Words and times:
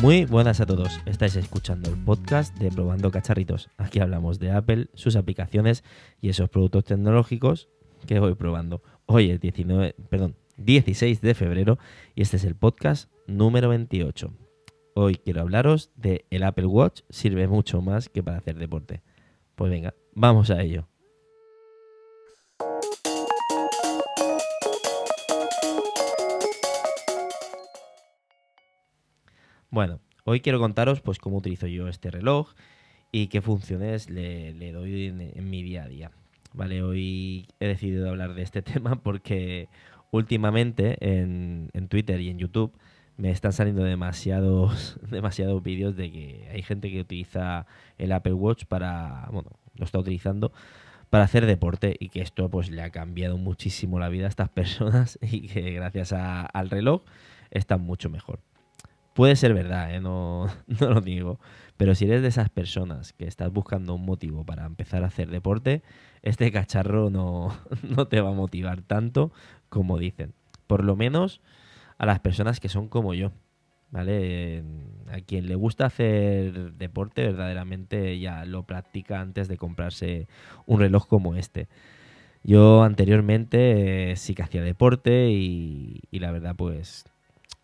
Muy 0.00 0.24
buenas 0.24 0.62
a 0.62 0.66
todos, 0.66 0.98
estáis 1.04 1.36
escuchando 1.36 1.90
el 1.90 2.02
podcast 2.02 2.56
de 2.56 2.70
Probando 2.70 3.10
Cacharritos. 3.10 3.68
Aquí 3.76 4.00
hablamos 4.00 4.38
de 4.38 4.50
Apple, 4.50 4.88
sus 4.94 5.14
aplicaciones 5.14 5.84
y 6.22 6.30
esos 6.30 6.48
productos 6.48 6.84
tecnológicos 6.84 7.68
que 8.06 8.18
voy 8.18 8.34
probando. 8.34 8.82
Hoy 9.04 9.30
es 9.30 9.40
19, 9.42 9.96
perdón, 10.08 10.36
16 10.56 11.20
de 11.20 11.34
febrero 11.34 11.78
y 12.14 12.22
este 12.22 12.38
es 12.38 12.44
el 12.44 12.54
podcast 12.54 13.12
número 13.26 13.68
28. 13.68 14.32
Hoy 14.94 15.16
quiero 15.16 15.42
hablaros 15.42 15.90
de 15.96 16.24
el 16.30 16.44
Apple 16.44 16.64
Watch 16.64 17.02
sirve 17.10 17.46
mucho 17.46 17.82
más 17.82 18.08
que 18.08 18.22
para 18.22 18.38
hacer 18.38 18.56
deporte. 18.56 19.02
Pues 19.54 19.70
venga, 19.70 19.94
vamos 20.14 20.48
a 20.48 20.62
ello. 20.62 20.88
Bueno, 29.72 30.00
hoy 30.24 30.40
quiero 30.40 30.58
contaros 30.58 31.00
pues 31.00 31.20
cómo 31.20 31.36
utilizo 31.36 31.68
yo 31.68 31.86
este 31.86 32.10
reloj 32.10 32.54
y 33.12 33.28
qué 33.28 33.40
funciones 33.40 34.10
le, 34.10 34.72
doy 34.72 35.06
en, 35.06 35.48
mi 35.48 35.62
día 35.62 35.84
a 35.84 35.88
día. 35.88 36.10
Vale, 36.52 36.82
hoy 36.82 37.46
he 37.60 37.68
decidido 37.68 38.08
hablar 38.08 38.34
de 38.34 38.42
este 38.42 38.62
tema 38.62 38.96
porque 38.96 39.68
últimamente 40.10 40.96
en, 41.00 41.70
Twitter 41.88 42.20
y 42.20 42.30
en 42.30 42.38
YouTube 42.38 42.72
me 43.16 43.30
están 43.30 43.52
saliendo 43.52 43.84
demasiados, 43.84 44.98
demasiados 45.08 45.62
vídeos 45.62 45.94
de 45.94 46.10
que 46.10 46.48
hay 46.52 46.62
gente 46.62 46.90
que 46.90 47.02
utiliza 47.02 47.66
el 47.96 48.10
Apple 48.10 48.32
Watch 48.32 48.64
para, 48.64 49.28
bueno, 49.30 49.52
lo 49.76 49.84
está 49.84 50.00
utilizando 50.00 50.52
para 51.10 51.22
hacer 51.22 51.46
deporte 51.46 51.96
y 52.00 52.08
que 52.08 52.22
esto 52.22 52.50
pues 52.50 52.70
le 52.70 52.82
ha 52.82 52.90
cambiado 52.90 53.38
muchísimo 53.38 54.00
la 54.00 54.08
vida 54.08 54.26
a 54.26 54.30
estas 54.30 54.48
personas 54.50 55.16
y 55.22 55.46
que 55.46 55.70
gracias 55.74 56.12
al 56.12 56.70
reloj 56.70 57.02
están 57.52 57.82
mucho 57.82 58.10
mejor. 58.10 58.40
Puede 59.14 59.36
ser 59.36 59.54
verdad, 59.54 59.94
¿eh? 59.94 60.00
no, 60.00 60.48
lo 60.80 61.00
digo. 61.00 61.40
Pero 61.76 61.94
si 61.94 62.04
eres 62.04 62.22
de 62.22 62.28
esas 62.28 62.50
personas 62.50 63.12
que 63.12 63.26
estás 63.26 63.52
buscando 63.52 63.94
un 63.94 64.04
motivo 64.04 64.44
para 64.44 64.66
empezar 64.66 65.02
a 65.02 65.08
hacer 65.08 65.30
deporte, 65.30 65.82
este 66.22 66.52
cacharro 66.52 67.10
no, 67.10 67.56
no 67.82 68.06
te 68.06 68.20
va 68.20 68.30
a 68.30 68.34
motivar 68.34 68.82
tanto 68.82 69.32
como 69.68 69.98
dicen. 69.98 70.34
Por 70.66 70.84
lo 70.84 70.94
menos 70.96 71.40
a 71.98 72.06
las 72.06 72.20
personas 72.20 72.60
que 72.60 72.68
son 72.68 72.88
como 72.88 73.14
yo. 73.14 73.32
¿Vale? 73.92 74.62
A 75.10 75.20
quien 75.20 75.48
le 75.48 75.56
gusta 75.56 75.86
hacer 75.86 76.74
deporte, 76.74 77.24
verdaderamente 77.24 78.20
ya 78.20 78.44
lo 78.44 78.62
practica 78.62 79.20
antes 79.20 79.48
de 79.48 79.56
comprarse 79.56 80.28
un 80.66 80.78
reloj 80.78 81.08
como 81.08 81.34
este. 81.34 81.66
Yo 82.44 82.84
anteriormente 82.84 84.12
eh, 84.12 84.16
sí 84.16 84.34
que 84.36 84.44
hacía 84.44 84.62
deporte 84.62 85.30
y, 85.30 86.02
y 86.12 86.20
la 86.20 86.30
verdad 86.30 86.54
pues 86.56 87.04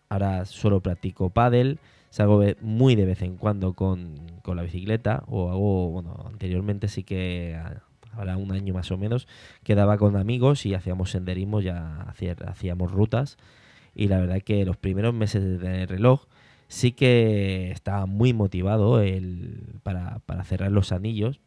Ahora 0.09 0.45
solo 0.45 0.81
practico 0.81 1.29
pádel, 1.29 1.79
salgo 2.09 2.41
muy 2.61 2.95
de 2.95 3.05
vez 3.05 3.21
en 3.21 3.37
cuando 3.37 3.73
con, 3.73 4.15
la 4.45 4.63
bicicleta 4.63 5.23
o 5.27 5.49
hago, 5.51 5.89
bueno, 5.89 6.25
anteriormente 6.25 6.87
sí 6.87 7.03
que 7.03 7.59
ahora 8.13 8.37
un 8.37 8.51
año 8.51 8.73
más 8.73 8.91
o 8.91 8.97
menos, 8.97 9.27
quedaba 9.63 9.97
con 9.97 10.15
amigos 10.15 10.65
y 10.65 10.73
hacíamos 10.73 11.11
senderismo, 11.11 11.61
ya 11.61 12.13
hacíamos 12.45 12.91
rutas. 12.91 13.37
Y 13.93 14.07
la 14.07 14.19
verdad 14.19 14.41
que 14.41 14.65
los 14.65 14.77
primeros 14.77 15.13
meses 15.13 15.59
de 15.59 15.85
reloj 15.85 16.25
sí 16.67 16.91
que 16.91 17.71
estaba 17.71 18.05
muy 18.05 18.33
motivado 18.33 19.01
el, 19.01 19.79
para, 19.83 20.19
para 20.19 20.43
cerrar 20.43 20.71
los 20.71 20.91
anillos 20.91 21.39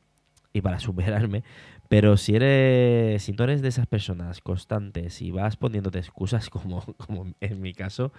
y 0.52 0.60
para 0.60 0.78
superarme, 0.80 1.44
pero 1.88 2.16
si 2.16 2.36
eres, 2.36 3.22
si 3.22 3.32
tú 3.32 3.42
eres 3.42 3.62
de 3.62 3.68
esas 3.68 3.86
personas 3.86 4.40
constantes 4.40 5.20
y 5.22 5.30
vas 5.30 5.56
poniéndote 5.56 5.98
excusas 5.98 6.50
como, 6.50 6.82
como 7.06 7.26
en 7.40 7.60
mi 7.60 7.74
caso, 7.74 8.12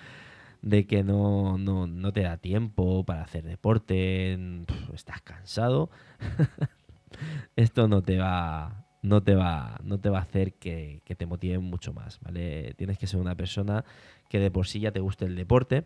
de 0.61 0.85
que 0.85 1.03
no, 1.03 1.57
no, 1.57 1.87
no 1.87 2.13
te 2.13 2.21
da 2.21 2.37
tiempo 2.37 3.03
para 3.03 3.23
hacer 3.23 3.43
deporte, 3.43 4.37
estás 4.93 5.21
cansado, 5.21 5.89
esto 7.55 7.87
no 7.87 8.01
te 8.01 8.17
va, 8.19 8.85
no 9.01 9.23
te 9.23 9.35
va, 9.35 9.79
no 9.83 9.99
te 9.99 10.09
va 10.09 10.19
a 10.19 10.23
hacer 10.23 10.53
que, 10.53 11.01
te 11.05 11.25
motive 11.25 11.59
mucho 11.59 11.93
más, 11.93 12.19
¿vale? 12.21 12.73
Tienes 12.77 12.97
que 12.97 13.07
ser 13.07 13.19
una 13.19 13.35
persona 13.35 13.83
que 14.29 14.39
de 14.39 14.51
por 14.51 14.67
sí 14.67 14.79
ya 14.79 14.91
te 14.91 14.99
guste 14.99 15.25
el 15.25 15.35
deporte 15.35 15.85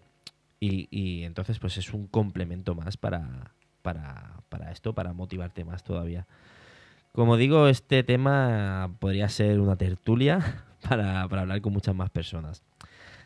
y, 0.59 0.87
y 0.91 1.23
entonces 1.23 1.59
pues 1.59 1.77
es 1.77 1.93
un 1.93 2.07
complemento 2.07 2.75
más 2.75 2.97
para, 2.97 3.53
para, 3.81 4.41
para 4.49 4.71
esto, 4.71 4.93
para 4.93 5.13
motivarte 5.13 5.63
más 5.63 5.83
todavía. 5.83 6.27
Como 7.13 7.37
digo, 7.37 7.69
este 7.69 8.03
tema 8.03 8.93
podría 8.99 9.29
ser 9.29 9.61
una 9.61 9.77
tertulia 9.77 10.65
para, 10.89 11.27
para 11.29 11.43
hablar 11.43 11.61
con 11.61 11.71
muchas 11.71 11.95
más 11.95 12.09
personas. 12.09 12.61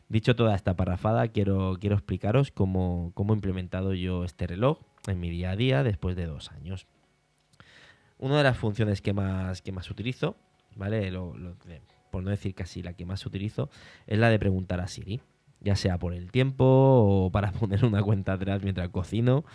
Dicho 0.09 0.35
toda 0.35 0.55
esta 0.55 0.75
parrafada, 0.75 1.27
quiero, 1.27 1.77
quiero 1.79 1.95
explicaros 1.95 2.49
cómo, 2.49 3.13
he 3.15 3.31
implementado 3.31 3.93
yo 3.93 4.23
este 4.23 4.47
reloj 4.47 4.79
en 5.05 5.19
mi 5.19 5.29
día 5.29 5.51
a 5.51 5.55
día 5.55 5.83
después 5.83 6.15
de 6.15 6.25
dos 6.25 6.51
años. 6.51 6.87
Una 8.17 8.37
de 8.37 8.43
las 8.43 8.57
funciones 8.57 9.03
que 9.03 9.13
más, 9.13 9.61
que 9.61 9.71
más 9.71 9.91
utilizo, 9.91 10.35
¿vale? 10.75 11.13
por 12.09 12.23
no 12.23 12.31
decir 12.31 12.55
casi 12.55 12.81
la 12.81 12.93
que 12.93 13.05
más 13.05 13.23
utilizo, 13.27 13.69
es 14.07 14.17
la 14.17 14.31
de 14.31 14.39
preguntar 14.39 14.79
a 14.79 14.87
Siri. 14.87 15.21
Ya 15.61 15.75
sea 15.75 15.99
por 15.99 16.15
el 16.15 16.31
tiempo 16.31 16.65
o 16.65 17.29
para 17.31 17.51
poner 17.59 17.85
una 17.85 18.01
cuenta 18.01 18.33
atrás 18.33 18.63
mientras 18.63 18.89
cocino 18.89 19.45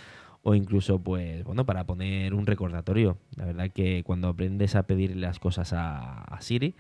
o 0.43 0.55
incluso 0.55 1.03
pues 1.03 1.43
bueno 1.43 1.67
para 1.67 1.85
poner 1.85 2.33
un 2.33 2.47
recordatorio. 2.47 3.19
La 3.35 3.47
verdad 3.47 3.71
que 3.73 4.05
cuando 4.05 4.29
aprendes 4.29 4.77
a 4.77 4.85
pedir 4.85 5.17
las 5.17 5.41
cosas 5.41 5.73
a 5.73 6.39
Siri, 6.41 6.77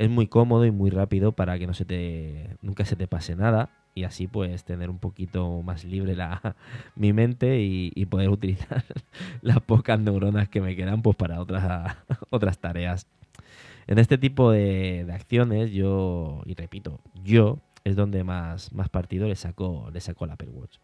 es 0.00 0.08
muy 0.08 0.28
cómodo 0.28 0.64
y 0.64 0.70
muy 0.70 0.88
rápido 0.88 1.32
para 1.32 1.58
que 1.58 1.66
no 1.66 1.74
se 1.74 1.84
te 1.84 2.56
nunca 2.62 2.86
se 2.86 2.96
te 2.96 3.06
pase 3.06 3.36
nada 3.36 3.68
y 3.94 4.04
así 4.04 4.26
pues 4.26 4.64
tener 4.64 4.88
un 4.88 4.98
poquito 4.98 5.60
más 5.60 5.84
libre 5.84 6.16
la, 6.16 6.56
mi 6.96 7.12
mente 7.12 7.60
y, 7.60 8.06
poder 8.06 8.30
utilizar 8.30 8.82
las 9.42 9.60
pocas 9.60 10.00
neuronas 10.00 10.48
que 10.48 10.62
me 10.62 10.74
quedan 10.74 11.02
pues 11.02 11.16
para 11.16 11.38
otras, 11.38 11.98
otras 12.30 12.58
tareas. 12.58 13.06
En 13.86 13.98
este 13.98 14.16
tipo 14.16 14.50
de, 14.50 15.06
acciones 15.12 15.70
yo, 15.70 16.40
y 16.46 16.54
repito, 16.54 17.00
yo 17.22 17.58
es 17.84 17.94
donde 17.94 18.24
más, 18.24 18.72
más 18.72 18.88
partido 18.88 19.28
le 19.28 19.36
saco, 19.36 19.90
le 19.92 20.00
saco 20.00 20.24
al 20.24 20.30
Apple 20.30 20.48
Watch. 20.48 20.78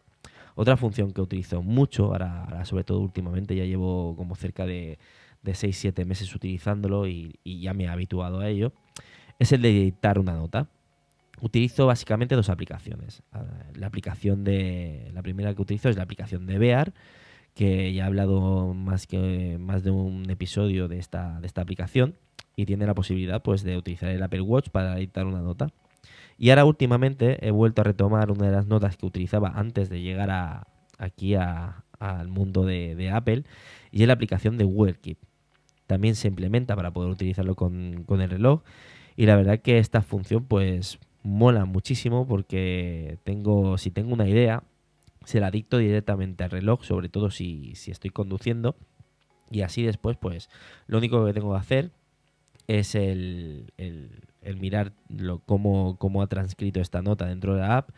Otra 0.57 0.77
función 0.77 1.13
que 1.13 1.23
utilizo 1.23 1.63
mucho, 1.63 2.07
ahora, 2.07 2.65
sobre 2.67 2.85
todo 2.85 3.01
últimamente, 3.01 3.57
ya 3.57 3.65
llevo 3.65 4.15
como 4.17 4.35
cerca 4.35 4.67
de, 4.67 4.99
de 5.47 5.53
6-7 5.53 6.05
meses 6.05 6.35
utilizándolo 6.35 7.07
y, 7.07 7.39
y 7.43 7.61
ya 7.61 7.73
me 7.73 7.85
he 7.85 7.89
habituado 7.89 8.41
a 8.41 8.49
ello, 8.49 8.73
es 9.39 9.53
el 9.53 9.63
de 9.63 9.71
editar 9.71 10.19
una 10.19 10.35
nota. 10.35 10.69
Utilizo 11.41 11.87
básicamente 11.87 12.35
dos 12.35 12.49
aplicaciones. 12.49 13.23
Ah, 13.33 13.45
la 13.75 13.87
aplicación 13.87 14.45
de. 14.45 15.11
La 15.13 15.23
primera 15.23 15.55
que 15.55 15.63
utilizo 15.63 15.89
es 15.89 15.97
la 15.97 16.03
aplicación 16.03 16.47
de 16.47 16.59
Bear, 16.59 16.95
que 17.55 17.93
ya 17.93 18.05
he 18.05 18.07
hablado 18.07 18.73
más 18.75 19.07
que 19.07 19.59
más 19.61 19.83
de 19.83 19.91
un 19.91 20.29
episodio 20.31 20.89
de 20.89 20.99
esta, 20.99 21.41
de 21.41 21.47
esta 21.47 21.61
aplicación. 21.61 22.17
Y 22.57 22.65
tiene 22.65 22.87
la 22.87 22.95
posibilidad 22.95 23.43
pues 23.43 23.63
de 23.63 23.77
utilizar 23.77 24.09
el 24.09 24.23
Apple 24.23 24.41
Watch 24.41 24.71
para 24.71 24.97
editar 24.97 25.27
una 25.27 25.43
nota. 25.43 25.69
Y 26.39 26.51
ahora 26.51 26.65
últimamente 26.65 27.47
he 27.47 27.51
vuelto 27.51 27.83
a 27.83 27.85
retomar 27.85 28.31
una 28.31 28.47
de 28.47 28.53
las 28.53 28.67
notas 28.67 28.97
que 28.97 29.07
utilizaba 29.07 29.53
antes 29.55 29.91
de 29.91 30.01
llegar 30.01 30.31
a, 30.31 30.67
aquí 30.99 31.35
al 31.35 32.29
mundo 32.29 32.65
de, 32.65 33.11
Apple. 33.11 33.45
Y 33.91 34.03
es 34.03 34.07
la 34.07 34.15
aplicación 34.15 34.57
de 34.57 34.65
Google. 34.65 34.97
También 35.87 36.15
se 36.15 36.29
implementa 36.29 36.75
para 36.77 36.93
poder 36.93 37.11
utilizarlo 37.11 37.55
con, 37.55 38.05
con 38.07 38.21
el 38.21 38.31
reloj 38.31 38.63
y 39.17 39.27
la 39.27 39.37
verdad 39.37 39.61
que 39.61 39.79
esta 39.79 40.03
función 40.03 40.45
pues 40.45 40.99
mola 41.23 41.65
muchísimo 41.65 42.27
porque 42.27 43.19
tengo, 43.25 43.79
si 43.79 43.91
tengo 43.91 44.13
una 44.13 44.29
idea, 44.29 44.63
se 45.25 45.41
la 45.41 45.51
dicto 45.51 45.79
directamente 45.79 46.45
al 46.45 46.51
reloj, 46.51 46.85
sobre 46.85 47.09
todo 47.09 47.31
si, 47.31 47.73
estoy 47.87 48.11
conduciendo. 48.11 48.77
Y 49.51 49.63
así 49.63 49.83
después, 49.83 50.17
pues, 50.17 50.49
lo 50.87 50.99
único 50.99 51.25
que 51.25 51.33
tengo 51.33 51.53
que 51.53 51.59
hacer 51.59 51.91
es 52.69 52.95
el, 52.95 53.73
el, 53.77 54.57
mirar 54.57 54.93
lo, 55.09 55.39
cómo, 55.41 55.97
cómo, 55.99 56.23
ha 56.23 56.27
transcrito 56.29 56.81
esta 56.81 57.03
nota 57.03 57.27
dentro 57.27 57.55
de 57.55 57.61
la 57.61 57.79
app 57.79 57.91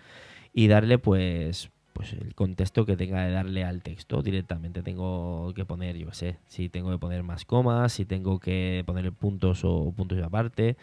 y 0.52 0.68
darle, 0.68 0.98
pues, 0.98 1.70
pues 1.98 2.12
el 2.12 2.32
contexto 2.36 2.86
que 2.86 2.96
tenga 2.96 3.24
de 3.24 3.32
darle 3.32 3.64
al 3.64 3.82
texto 3.82 4.22
directamente. 4.22 4.84
Tengo 4.84 5.52
que 5.52 5.64
poner, 5.64 5.96
yo 5.96 6.12
sé, 6.12 6.36
si 6.46 6.68
tengo 6.68 6.92
que 6.92 6.98
poner 6.98 7.24
más 7.24 7.44
comas, 7.44 7.92
si 7.92 8.04
tengo 8.04 8.38
que 8.38 8.84
poner 8.86 9.10
puntos 9.10 9.64
o 9.64 9.90
puntos 9.90 10.22
aparte. 10.22 10.76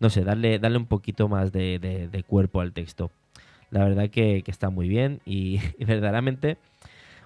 No 0.00 0.08
sé, 0.08 0.24
darle, 0.24 0.58
darle 0.58 0.78
un 0.78 0.86
poquito 0.86 1.28
más 1.28 1.52
de, 1.52 2.24
cuerpo 2.26 2.62
al 2.62 2.72
texto. 2.72 3.10
La 3.70 3.84
verdad 3.84 4.08
que, 4.08 4.42
está 4.46 4.70
muy 4.70 4.88
bien 4.88 5.20
y, 5.26 5.58
verdaderamente 5.78 6.56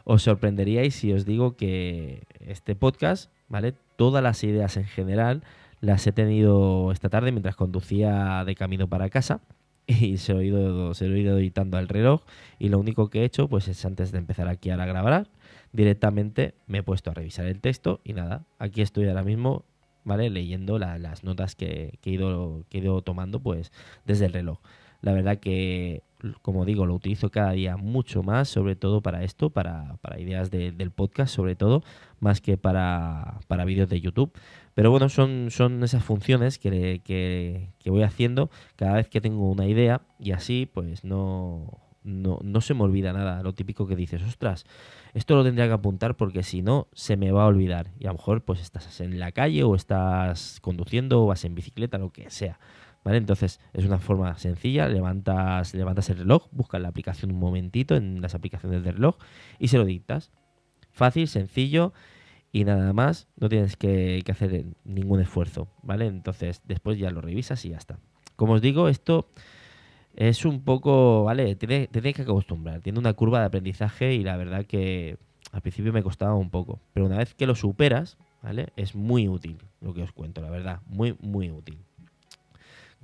os 0.02 0.24
sorprenderíais 0.24 0.96
si 0.96 1.12
os 1.12 1.24
digo 1.24 1.56
que 1.56 2.24
este 2.40 2.74
podcast, 2.74 3.30
¿vale? 3.48 3.74
Todas 3.94 4.24
las 4.24 4.42
ideas 4.42 4.76
en 4.76 4.86
general 4.86 5.44
las 5.80 6.04
he 6.08 6.10
tenido 6.10 6.90
esta 6.90 7.10
tarde 7.10 7.30
mientras 7.30 7.54
conducía 7.54 8.42
de 8.44 8.56
camino 8.56 8.88
para 8.88 9.08
casa 9.08 9.40
y 10.00 10.16
se 10.18 10.34
lo, 10.34 10.40
he 10.40 10.46
ido, 10.46 10.94
se 10.94 11.08
lo 11.08 11.16
ido 11.16 11.38
editando 11.38 11.76
al 11.78 11.88
reloj 11.88 12.22
y 12.58 12.68
lo 12.68 12.78
único 12.78 13.08
que 13.08 13.20
he 13.20 13.24
hecho 13.24 13.48
pues 13.48 13.68
es 13.68 13.84
antes 13.84 14.12
de 14.12 14.18
empezar 14.18 14.48
aquí 14.48 14.70
a 14.70 14.76
grabar 14.76 15.28
directamente 15.72 16.54
me 16.66 16.78
he 16.78 16.82
puesto 16.82 17.10
a 17.10 17.14
revisar 17.14 17.46
el 17.46 17.60
texto 17.60 18.00
y 18.02 18.12
nada, 18.12 18.46
aquí 18.58 18.82
estoy 18.82 19.06
ahora 19.08 19.22
mismo 19.22 19.64
¿vale? 20.04 20.30
leyendo 20.30 20.78
las 20.78 21.24
notas 21.24 21.54
que, 21.54 21.98
he 22.02 22.10
ido, 22.10 22.64
que 22.70 22.78
he 22.78 22.80
ido 22.80 23.02
tomando 23.02 23.40
pues 23.40 23.72
desde 24.04 24.26
el 24.26 24.32
reloj. 24.32 24.58
La 25.02 25.12
verdad 25.12 25.38
que 25.38 26.02
como 26.42 26.64
digo, 26.64 26.86
lo 26.86 26.94
utilizo 26.94 27.30
cada 27.30 27.52
día 27.52 27.76
mucho 27.76 28.22
más, 28.22 28.48
sobre 28.48 28.76
todo 28.76 29.00
para 29.00 29.24
esto, 29.24 29.50
para, 29.50 29.98
ideas 30.18 30.50
del 30.50 30.90
podcast, 30.90 31.34
sobre 31.34 31.56
todo, 31.56 31.82
más 32.20 32.40
que 32.40 32.56
para, 32.56 33.38
vídeos 33.66 33.88
de 33.88 34.00
YouTube. 34.00 34.32
Pero 34.74 34.90
bueno, 34.90 35.08
son, 35.08 35.48
esas 35.82 36.04
funciones 36.04 36.58
que, 36.58 37.70
voy 37.86 38.02
haciendo 38.02 38.50
cada 38.76 38.94
vez 38.94 39.08
que 39.08 39.20
tengo 39.20 39.50
una 39.50 39.66
idea 39.66 40.02
y 40.18 40.32
así 40.32 40.68
pues 40.72 41.04
no, 41.04 41.80
no, 42.04 42.60
se 42.60 42.74
me 42.74 42.82
olvida 42.82 43.12
nada. 43.12 43.42
Lo 43.42 43.54
típico 43.54 43.86
que 43.86 43.96
dices, 43.96 44.22
ostras, 44.22 44.66
esto 45.14 45.34
lo 45.34 45.44
tendría 45.44 45.66
que 45.66 45.72
apuntar 45.72 46.16
porque 46.16 46.42
si 46.42 46.62
no, 46.62 46.88
se 46.92 47.16
me 47.16 47.32
va 47.32 47.44
a 47.44 47.46
olvidar. 47.46 47.90
Y 47.98 48.04
a 48.04 48.08
lo 48.08 48.14
mejor 48.14 48.42
pues 48.42 48.60
estás 48.60 49.00
en 49.00 49.18
la 49.18 49.32
calle 49.32 49.64
o 49.64 49.74
estás 49.74 50.60
conduciendo 50.60 51.22
o 51.22 51.26
vas 51.26 51.44
en 51.44 51.54
bicicleta, 51.54 51.98
lo 51.98 52.10
que 52.10 52.30
sea. 52.30 52.58
¿Vale? 53.06 53.18
Entonces 53.18 53.60
es 53.72 53.84
una 53.84 54.00
forma 54.00 54.36
sencilla, 54.36 54.88
levantas, 54.88 55.74
levantas 55.74 56.10
el 56.10 56.18
reloj, 56.18 56.48
buscas 56.50 56.80
la 56.80 56.88
aplicación 56.88 57.30
un 57.30 57.38
momentito 57.38 57.94
en 57.94 58.20
las 58.20 58.34
aplicaciones 58.34 58.82
del 58.82 58.94
reloj 58.94 59.16
y 59.60 59.68
se 59.68 59.78
lo 59.78 59.84
dictas. 59.84 60.32
Fácil, 60.90 61.28
sencillo 61.28 61.92
y 62.50 62.64
nada 62.64 62.92
más, 62.92 63.28
no 63.36 63.48
tienes 63.48 63.76
que, 63.76 64.24
hacer 64.28 64.64
ningún 64.82 65.20
esfuerzo, 65.20 65.68
¿vale? 65.84 66.08
Entonces 66.08 66.62
después 66.64 66.98
ya 66.98 67.12
lo 67.12 67.20
revisas 67.20 67.64
y 67.64 67.68
ya 67.68 67.76
está. 67.76 68.00
Como 68.34 68.54
os 68.54 68.60
digo, 68.60 68.88
esto 68.88 69.28
es 70.16 70.44
un 70.44 70.64
poco, 70.64 71.22
¿vale? 71.22 71.54
Te, 71.54 71.86
tienes 71.86 72.14
que 72.16 72.22
acostumbrar. 72.22 72.80
Tiene 72.80 72.98
una 72.98 73.12
curva 73.12 73.38
de 73.38 73.46
aprendizaje 73.46 74.14
y 74.14 74.24
la 74.24 74.36
verdad 74.36 74.66
que 74.66 75.16
al 75.52 75.60
principio 75.60 75.92
me 75.92 76.02
costaba 76.02 76.34
un 76.34 76.50
poco. 76.50 76.80
Pero 76.92 77.06
una 77.06 77.18
vez 77.18 77.34
que 77.34 77.46
lo 77.46 77.54
superas, 77.54 78.18
¿vale? 78.42 78.70
Es 78.74 78.96
muy 78.96 79.28
útil 79.28 79.58
lo 79.80 79.94
que 79.94 80.02
os 80.02 80.10
cuento, 80.10 80.40
la 80.40 80.50
verdad. 80.50 80.80
Muy, 80.88 81.16
muy 81.20 81.52
útil. 81.52 81.78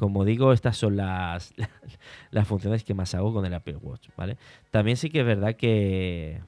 Como 0.03 0.25
digo, 0.25 0.53
estas 0.53 0.77
son 0.77 0.97
las, 0.97 1.55
las 2.33 2.49
funciones 2.49 2.83
que 2.83 2.93
más 2.93 3.15
hago 3.15 3.33
con 3.33 3.47
el 3.47 3.55
Apple 3.55 3.77
Watch, 3.77 4.09
¿vale? 4.17 4.37
También 4.73 4.97
sí 4.97 5.11
que 5.11 5.21
es 5.21 5.25
verdad 5.25 5.55
que, 5.55 6.41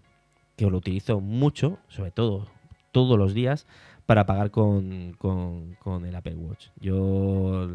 que 0.56 0.68
lo 0.68 0.76
utilizo 0.76 1.20
mucho, 1.20 1.78
sobre 1.86 2.10
todo 2.10 2.48
todos 2.90 3.16
los 3.16 3.32
días, 3.32 3.68
para 4.06 4.26
pagar 4.26 4.50
con, 4.50 5.14
con, 5.18 5.76
con 5.76 6.04
el 6.04 6.16
Apple 6.16 6.34
Watch. 6.34 6.70
Yo 6.80 7.68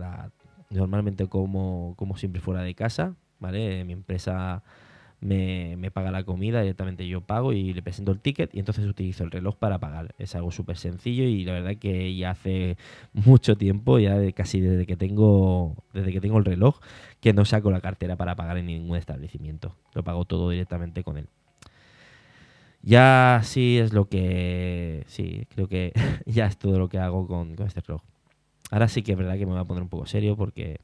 normalmente 0.70 1.28
como, 1.28 1.94
como 1.96 2.18
siempre 2.18 2.42
fuera 2.42 2.62
de 2.62 2.76
casa, 2.76 3.16
¿vale? 3.40 3.86
Mi 3.86 3.94
empresa 3.94 4.64
me, 5.22 5.92
paga 5.92 6.12
la 6.12 6.24
comida, 6.24 6.62
directamente 6.62 7.08
yo 7.08 7.22
pago 7.22 7.52
y 7.54 7.74
le 7.74 7.82
presento 7.82 8.12
el 8.12 8.20
ticket 8.20 8.54
y 8.54 8.60
entonces 8.60 8.86
utilizo 8.86 9.24
el 9.24 9.32
reloj 9.32 9.56
para 9.56 9.80
pagar. 9.80 10.16
Es 10.18 10.36
algo 10.36 10.52
súper 10.52 10.78
sencillo 10.78 11.24
y 11.24 11.44
la 11.44 11.54
verdad 11.54 11.76
que 11.78 12.16
ya 12.16 12.32
hace 12.32 12.78
mucho 13.14 13.58
tiempo, 13.58 14.00
ya 14.00 14.32
casi 14.32 14.62
desde 14.62 14.86
que 14.86 14.96
tengo 14.96 15.76
desde 15.94 16.12
que 16.12 16.22
tengo 16.22 16.38
el 16.38 16.46
reloj, 16.46 16.80
que 17.20 17.34
no 17.34 17.46
saco 17.46 17.72
la 17.72 17.82
cartera 17.82 18.16
para 18.16 18.36
pagar 18.36 18.58
en 18.58 18.68
ningún 18.68 18.98
establecimiento. 18.98 19.76
Lo 19.94 20.04
pago 20.04 20.26
todo 20.26 20.50
directamente 20.50 21.04
con 21.04 21.18
él. 21.18 21.28
Ya 22.82 23.42
sí 23.44 23.78
es 23.78 23.92
lo 23.92 24.08
que... 24.08 25.04
Sí, 25.08 25.46
creo 25.54 25.68
que 25.68 25.92
ya 26.26 26.46
es 26.46 26.58
todo 26.58 26.80
lo 26.80 26.88
que 26.88 26.98
hago 26.98 27.28
con, 27.28 27.56
con 27.56 27.68
este 27.68 27.82
reloj. 27.82 28.02
Ahora 28.72 28.88
sí 28.88 29.02
que 29.02 29.14
es 29.14 29.18
verdad 29.18 29.38
que 29.38 29.46
me 29.46 29.52
voy 29.52 29.62
a 29.62 29.66
poner 29.66 29.84
un 29.84 29.90
poco 29.90 30.06
serio 30.06 30.38
porque 30.38 30.80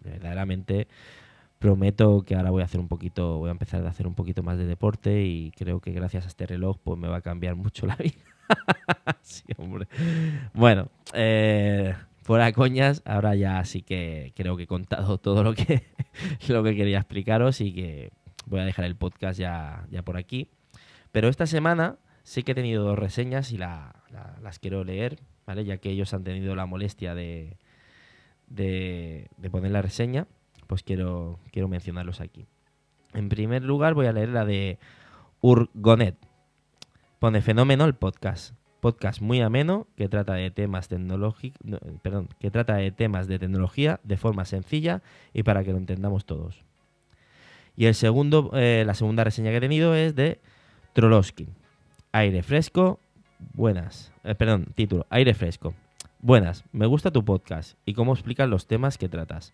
verdaderamente 0.00 0.88
prometo 1.62 2.22
que 2.22 2.34
ahora 2.34 2.50
voy 2.50 2.62
a 2.62 2.66
hacer 2.66 2.80
un 2.80 2.88
poquito, 2.88 3.38
voy 3.38 3.48
a 3.48 3.52
empezar 3.52 3.84
a 3.86 3.88
hacer 3.88 4.06
un 4.06 4.14
poquito 4.14 4.42
más 4.42 4.58
de 4.58 4.66
deporte 4.66 5.24
y 5.24 5.50
creo 5.52 5.80
que 5.80 5.92
gracias 5.92 6.24
a 6.24 6.28
este 6.28 6.46
reloj 6.46 6.78
pues 6.82 6.98
me 6.98 7.08
va 7.08 7.18
a 7.18 7.20
cambiar 7.22 7.54
mucho 7.56 7.86
la 7.86 7.96
vida. 7.96 8.14
sí, 9.22 9.44
hombre. 9.56 9.86
Bueno, 10.52 10.88
eh, 11.14 11.94
fuera 12.22 12.52
coñas, 12.52 13.02
ahora 13.06 13.34
ya 13.34 13.64
sí 13.64 13.82
que 13.82 14.32
creo 14.36 14.56
que 14.56 14.64
he 14.64 14.66
contado 14.66 15.16
todo 15.18 15.42
lo 15.42 15.54
que, 15.54 15.86
lo 16.48 16.62
que 16.62 16.76
quería 16.76 16.98
explicaros 16.98 17.60
y 17.60 17.72
que 17.72 18.10
voy 18.46 18.60
a 18.60 18.64
dejar 18.64 18.84
el 18.84 18.96
podcast 18.96 19.38
ya, 19.38 19.86
ya 19.90 20.02
por 20.02 20.18
aquí. 20.18 20.48
Pero 21.12 21.28
esta 21.28 21.46
semana 21.46 21.96
sí 22.24 22.42
que 22.42 22.52
he 22.52 22.54
tenido 22.54 22.84
dos 22.84 22.98
reseñas 22.98 23.52
y 23.52 23.56
las 23.56 24.58
quiero 24.60 24.84
leer 24.84 25.18
¿vale? 25.46 25.64
Ya 25.64 25.78
que 25.78 25.90
ellos 25.90 26.12
han 26.14 26.24
tenido 26.24 26.54
la 26.54 26.66
molestia 26.66 27.14
de, 27.14 27.56
de, 28.48 29.28
poner 29.50 29.72
la 29.72 29.82
reseña, 29.82 30.26
pues 30.72 30.82
quiero, 30.82 31.38
quiero 31.50 31.68
mencionarlos 31.68 32.22
aquí. 32.22 32.46
En 33.12 33.28
primer 33.28 33.62
lugar 33.62 33.92
voy 33.92 34.06
a 34.06 34.12
leer 34.12 34.30
la 34.30 34.46
de 34.46 34.78
Urgonet. 35.42 36.16
Pone 37.18 37.42
fenómeno 37.42 37.84
el 37.84 37.94
podcast. 37.94 38.54
Podcast 38.80 39.20
muy 39.20 39.42
ameno 39.42 39.86
que 39.96 40.08
trata 40.08 40.32
de 40.32 40.50
temas 40.50 40.88
tecnológicos, 40.88 41.60
perdón, 42.00 42.30
que 42.40 42.50
trata 42.50 42.76
de 42.76 42.90
temas 42.90 43.28
de 43.28 43.38
tecnología 43.38 44.00
de 44.02 44.16
forma 44.16 44.46
sencilla 44.46 45.02
y 45.34 45.42
para 45.42 45.62
que 45.62 45.72
lo 45.72 45.76
entendamos 45.76 46.24
todos. 46.24 46.64
Y 47.76 47.84
el 47.84 47.94
segundo, 47.94 48.50
eh, 48.54 48.84
la 48.86 48.94
segunda 48.94 49.24
reseña 49.24 49.50
que 49.50 49.58
he 49.58 49.60
tenido 49.60 49.94
es 49.94 50.16
de 50.16 50.40
Trolowski. 50.94 51.50
Aire 52.12 52.42
fresco, 52.42 52.98
Buenas. 53.52 54.10
Eh, 54.24 54.34
perdón, 54.34 54.68
título. 54.74 55.06
Aire 55.10 55.34
fresco. 55.34 55.74
Buenas. 56.20 56.64
Me 56.72 56.86
gusta 56.86 57.10
tu 57.10 57.26
podcast 57.26 57.76
y 57.84 57.92
cómo 57.92 58.14
explicas 58.14 58.48
los 58.48 58.66
temas 58.66 58.96
que 58.96 59.10
tratas. 59.10 59.52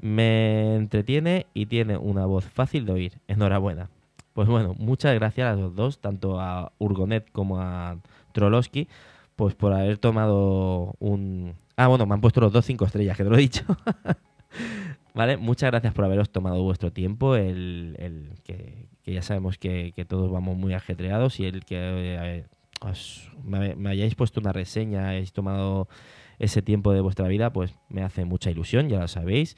Me 0.00 0.76
entretiene 0.76 1.46
y 1.54 1.66
tiene 1.66 1.96
una 1.96 2.26
voz 2.26 2.44
fácil 2.44 2.84
de 2.86 2.92
oír. 2.92 3.12
Enhorabuena. 3.28 3.88
Pues 4.34 4.48
bueno, 4.48 4.74
muchas 4.78 5.14
gracias 5.14 5.52
a 5.52 5.56
los 5.56 5.74
dos, 5.74 6.00
tanto 6.00 6.40
a 6.40 6.72
Urgonet 6.78 7.30
como 7.30 7.60
a 7.60 7.98
Trolowski, 8.32 8.88
pues 9.36 9.54
por 9.54 9.72
haber 9.72 9.98
tomado 9.98 10.94
un... 10.98 11.54
Ah, 11.76 11.86
bueno, 11.86 12.04
me 12.06 12.14
han 12.14 12.20
puesto 12.20 12.40
los 12.40 12.52
dos 12.52 12.64
cinco 12.64 12.84
estrellas, 12.84 13.16
que 13.16 13.24
te 13.24 13.30
lo 13.30 13.36
he 13.36 13.40
dicho. 13.40 13.64
¿Vale? 15.14 15.36
Muchas 15.36 15.70
gracias 15.70 15.94
por 15.94 16.04
haberos 16.04 16.30
tomado 16.30 16.60
vuestro 16.64 16.92
tiempo, 16.92 17.36
el, 17.36 17.94
el 18.00 18.30
que, 18.42 18.88
ya 19.06 19.22
sabemos 19.22 19.58
que, 19.58 19.92
todos 20.08 20.30
vamos 20.30 20.56
muy 20.56 20.74
ajetreados 20.74 21.38
y 21.38 21.46
el 21.46 21.64
que 21.64 21.76
eh, 21.78 22.44
me, 23.44 23.90
hayáis 23.90 24.16
puesto 24.16 24.40
una 24.40 24.52
reseña, 24.52 25.10
hayáis 25.10 25.32
tomado 25.32 25.88
ese 26.40 26.62
tiempo 26.62 26.92
de 26.92 27.00
vuestra 27.00 27.28
vida, 27.28 27.52
pues 27.52 27.76
me 27.88 28.02
hace 28.02 28.24
mucha 28.24 28.50
ilusión, 28.50 28.88
ya 28.88 28.98
lo 28.98 29.08
sabéis. 29.08 29.56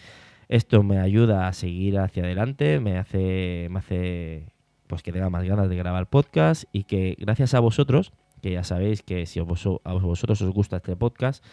Esto 0.49 0.83
me 0.83 0.99
ayuda 0.99 1.49
a 1.49 1.53
seguir 1.53 1.99
hacia 1.99 2.23
adelante, 2.23 2.79
me 2.81 2.99
hace, 2.99 3.69
me 3.71 3.79
hace 3.81 4.47
pues 4.87 5.03
que 5.03 5.13
tenga 5.13 5.31
más 5.31 5.45
ganas 5.45 5.69
de 5.69 5.77
grabar 5.77 6.09
podcast 6.09 6.65
y 6.73 6.85
que 6.85 7.17
gracias 7.19 7.55
a 7.55 7.61
vosotros, 7.61 8.13
que 8.43 8.53
ya 8.53 8.63
sabéis 8.63 9.03
que 9.03 9.27
si 9.27 9.41
a 9.41 9.43
vosotros 9.43 10.41
os 10.43 10.51
gusta 10.51 10.77
este 10.77 10.95
podcast, 10.95 11.45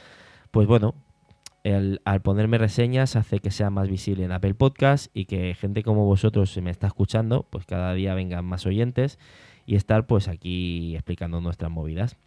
pues 0.52 0.68
bueno, 0.68 0.94
al 2.04 2.22
ponerme 2.22 2.58
reseñas 2.58 3.16
hace 3.16 3.40
que 3.40 3.50
sea 3.50 3.70
más 3.70 3.88
visible 3.88 4.26
en 4.26 4.32
Apple 4.32 4.54
Podcast 4.54 5.10
y 5.14 5.26
que 5.26 5.56
gente 5.56 5.82
como 5.82 6.06
vosotros 6.06 6.52
se 6.52 6.62
me 6.62 6.70
está 6.70 6.88
escuchando, 6.88 7.48
pues 7.50 7.66
cada 7.66 7.94
día 7.94 8.14
vengan 8.14 8.46
más 8.46 8.66
oyentes 8.66 9.18
y 9.66 9.76
estar 9.76 10.06
pues 10.06 10.28
aquí 10.28 10.94
explicando 10.96 11.40
nuestras 11.40 11.72
movidas. 11.72 12.18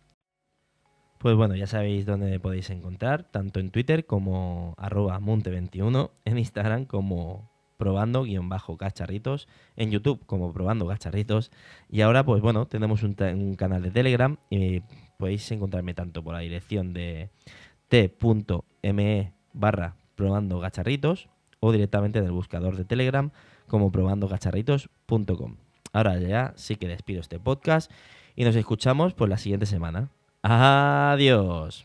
Pues 1.18 1.34
bueno, 1.34 1.54
ya 1.56 1.66
sabéis 1.66 2.06
dónde 2.06 2.38
podéis 2.40 2.70
encontrar, 2.70 3.24
tanto 3.24 3.58
en 3.60 3.70
Twitter 3.70 4.06
como 4.06 4.74
arroba 4.76 5.18
monte21, 5.18 6.10
en 6.24 6.38
Instagram 6.38 6.84
como 6.84 7.50
probando 7.76 8.22
guion 8.24 8.48
bajo 8.48 8.76
cacharritos, 8.76 9.48
en 9.76 9.90
YouTube 9.90 10.24
como 10.26 10.52
probando 10.52 10.86
cacharritos 10.86 11.50
y 11.90 12.00
ahora 12.00 12.24
pues 12.24 12.42
bueno, 12.42 12.66
tenemos 12.66 13.02
un, 13.02 13.14
canal 13.56 13.82
de 13.82 13.90
Telegram 13.90 14.36
y 14.50 14.80
podéis 15.18 15.50
encontrarme 15.52 15.94
tanto 15.94 16.22
por 16.22 16.34
la 16.34 16.40
dirección 16.40 16.92
de 16.92 17.30
t.me 17.88 19.32
barra 19.52 19.96
probando 20.14 20.60
cacharritos 20.60 21.28
o 21.60 21.72
directamente 21.72 22.22
del 22.22 22.32
buscador 22.32 22.76
de 22.76 22.84
Telegram 22.84 23.30
como 23.66 23.90
probando 23.90 24.28
cacharritos.com. 24.28 25.56
Ahora 25.92 26.18
ya 26.18 26.52
sí 26.56 26.76
que 26.76 26.88
despido 26.88 27.20
este 27.20 27.38
podcast 27.38 27.90
y 28.34 28.44
nos 28.44 28.56
escuchamos 28.56 29.14
pues 29.14 29.30
la 29.30 29.38
siguiente 29.38 29.66
semana. 29.66 30.10
Adiós. 30.48 31.84